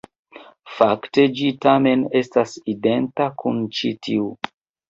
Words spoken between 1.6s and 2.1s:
tamen